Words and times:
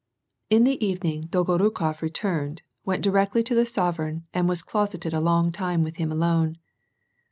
In 0.49 0.63
the 0.63 0.83
evening 0.83 1.27
Dolgonikof 1.27 2.01
returned, 2.01 2.63
went 2.83 3.03
directly 3.03 3.43
to 3.43 3.53
the 3.53 3.67
sovereign 3.67 4.25
and 4.33 4.49
was 4.49 4.63
closeted 4.63 5.13
a 5.13 5.19
long 5.21 5.51
time 5.51 5.83
with 5.83 5.97
him 5.97 6.11
alone. 6.11 6.57